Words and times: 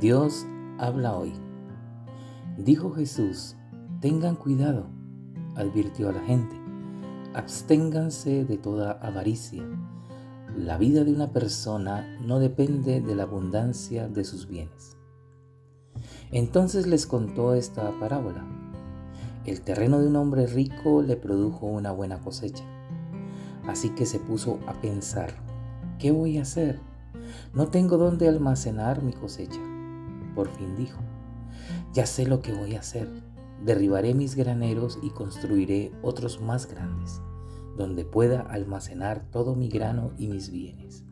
Dios 0.00 0.46
habla 0.78 1.14
hoy. 1.14 1.34
Dijo 2.56 2.90
Jesús, 2.90 3.56
tengan 4.00 4.34
cuidado, 4.34 4.86
advirtió 5.56 6.08
a 6.08 6.12
la 6.12 6.22
gente, 6.22 6.56
absténganse 7.34 8.46
de 8.46 8.56
toda 8.56 8.92
avaricia. 8.92 9.62
La 10.56 10.78
vida 10.78 11.04
de 11.04 11.12
una 11.12 11.34
persona 11.34 12.18
no 12.24 12.38
depende 12.38 13.02
de 13.02 13.14
la 13.14 13.24
abundancia 13.24 14.08
de 14.08 14.24
sus 14.24 14.48
bienes. 14.48 14.96
Entonces 16.32 16.86
les 16.86 17.06
contó 17.06 17.52
esta 17.52 17.90
parábola. 18.00 18.46
El 19.44 19.60
terreno 19.60 19.98
de 19.98 20.06
un 20.06 20.16
hombre 20.16 20.46
rico 20.46 21.02
le 21.02 21.16
produjo 21.16 21.66
una 21.66 21.92
buena 21.92 22.20
cosecha. 22.20 22.64
Así 23.66 23.90
que 23.90 24.06
se 24.06 24.18
puso 24.18 24.60
a 24.66 24.72
pensar, 24.80 25.34
¿qué 25.98 26.10
voy 26.10 26.38
a 26.38 26.42
hacer? 26.42 26.80
No 27.52 27.68
tengo 27.68 27.98
dónde 27.98 28.28
almacenar 28.28 29.02
mi 29.02 29.12
cosecha. 29.12 29.60
Por 30.40 30.48
fin 30.48 30.74
dijo, 30.74 31.02
ya 31.92 32.06
sé 32.06 32.26
lo 32.26 32.40
que 32.40 32.54
voy 32.54 32.74
a 32.74 32.80
hacer. 32.80 33.06
Derribaré 33.62 34.14
mis 34.14 34.36
graneros 34.36 34.98
y 35.02 35.10
construiré 35.10 35.92
otros 36.00 36.40
más 36.40 36.66
grandes, 36.66 37.20
donde 37.76 38.06
pueda 38.06 38.40
almacenar 38.40 39.26
todo 39.30 39.54
mi 39.54 39.68
grano 39.68 40.12
y 40.16 40.28
mis 40.28 40.50
bienes. 40.50 41.04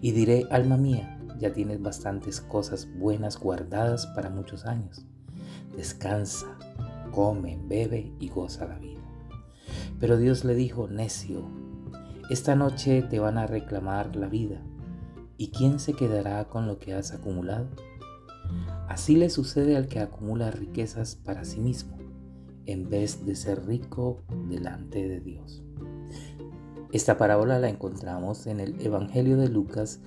Y 0.00 0.12
diré, 0.12 0.46
alma 0.50 0.78
mía, 0.78 1.20
ya 1.38 1.52
tienes 1.52 1.82
bastantes 1.82 2.40
cosas 2.40 2.88
buenas 2.96 3.38
guardadas 3.38 4.06
para 4.14 4.30
muchos 4.30 4.64
años. 4.64 5.04
Descansa, 5.76 6.56
come, 7.10 7.60
bebe 7.68 8.14
y 8.18 8.30
goza 8.30 8.64
la 8.64 8.78
vida. 8.78 9.02
Pero 10.00 10.16
Dios 10.16 10.42
le 10.46 10.54
dijo, 10.54 10.88
necio, 10.88 11.50
esta 12.30 12.54
noche 12.54 13.02
te 13.02 13.18
van 13.18 13.36
a 13.36 13.46
reclamar 13.46 14.16
la 14.16 14.28
vida. 14.28 14.62
¿Y 15.36 15.48
quién 15.48 15.78
se 15.78 15.92
quedará 15.92 16.48
con 16.48 16.66
lo 16.66 16.78
que 16.78 16.94
has 16.94 17.12
acumulado? 17.12 17.68
Así 18.88 19.16
le 19.16 19.30
sucede 19.30 19.76
al 19.76 19.88
que 19.88 20.00
acumula 20.00 20.50
riquezas 20.50 21.16
para 21.16 21.44
sí 21.44 21.60
mismo, 21.60 21.98
en 22.66 22.88
vez 22.88 23.24
de 23.24 23.34
ser 23.34 23.66
rico 23.66 24.22
delante 24.48 25.08
de 25.08 25.20
Dios. 25.20 25.62
Esta 26.92 27.18
parábola 27.18 27.58
la 27.58 27.68
encontramos 27.68 28.46
en 28.46 28.60
el 28.60 28.80
Evangelio 28.80 29.36
de 29.36 29.48
Lucas 29.48 30.00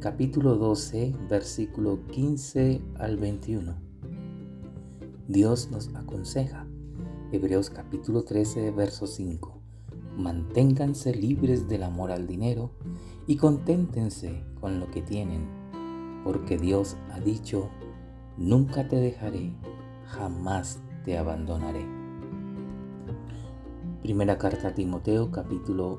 capítulo 0.00 0.56
12 0.56 1.14
versículo 1.30 2.04
15 2.08 2.80
al 2.98 3.16
21. 3.16 3.76
Dios 5.28 5.70
nos 5.70 5.94
aconseja. 5.94 6.66
Hebreos 7.30 7.70
capítulo 7.70 8.24
13 8.24 8.72
verso 8.72 9.06
5. 9.06 9.60
Manténganse 10.16 11.14
libres 11.14 11.68
del 11.68 11.84
amor 11.84 12.10
al 12.10 12.26
dinero 12.26 12.72
y 13.28 13.36
conténtense 13.36 14.42
con 14.60 14.80
lo 14.80 14.90
que 14.90 15.00
tienen, 15.00 15.46
porque 16.24 16.58
Dios 16.58 16.96
ha 17.12 17.20
dicho, 17.20 17.70
nunca 18.42 18.88
te 18.88 18.96
dejaré, 18.96 19.52
jamás 20.04 20.80
te 21.04 21.16
abandonaré. 21.16 21.86
Primera 24.02 24.36
carta 24.36 24.68
a 24.68 24.74
Timoteo 24.74 25.30
capítulo 25.30 25.98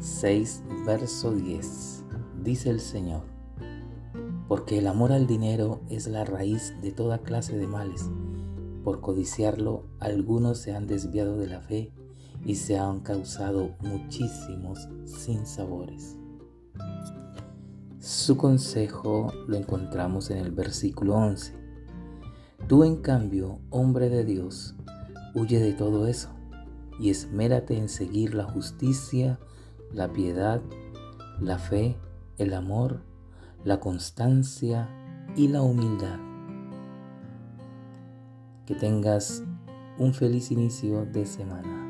6 0.00 0.64
verso 0.84 1.32
10. 1.32 2.04
Dice 2.42 2.70
el 2.70 2.80
Señor, 2.80 3.22
porque 4.48 4.78
el 4.78 4.88
amor 4.88 5.12
al 5.12 5.28
dinero 5.28 5.82
es 5.88 6.08
la 6.08 6.24
raíz 6.24 6.74
de 6.82 6.90
toda 6.90 7.18
clase 7.18 7.56
de 7.56 7.68
males. 7.68 8.10
Por 8.82 9.00
codiciarlo, 9.00 9.86
algunos 10.00 10.58
se 10.58 10.74
han 10.74 10.88
desviado 10.88 11.38
de 11.38 11.46
la 11.46 11.60
fe 11.60 11.92
y 12.44 12.56
se 12.56 12.76
han 12.76 13.00
causado 13.00 13.76
muchísimos 13.78 14.88
sinsabores. 15.04 16.16
Su 18.02 18.36
consejo 18.36 19.32
lo 19.46 19.56
encontramos 19.56 20.30
en 20.30 20.38
el 20.38 20.50
versículo 20.50 21.14
11. 21.14 21.54
Tú 22.66 22.82
en 22.82 22.96
cambio, 22.96 23.60
hombre 23.70 24.08
de 24.08 24.24
Dios, 24.24 24.74
huye 25.36 25.60
de 25.60 25.72
todo 25.72 26.08
eso 26.08 26.30
y 26.98 27.10
esmérate 27.10 27.78
en 27.78 27.88
seguir 27.88 28.34
la 28.34 28.42
justicia, 28.42 29.38
la 29.92 30.12
piedad, 30.12 30.60
la 31.38 31.58
fe, 31.58 31.96
el 32.38 32.54
amor, 32.54 33.04
la 33.64 33.78
constancia 33.78 34.90
y 35.36 35.46
la 35.46 35.62
humildad. 35.62 36.18
Que 38.66 38.74
tengas 38.74 39.44
un 39.96 40.12
feliz 40.12 40.50
inicio 40.50 41.06
de 41.06 41.24
semana. 41.24 41.81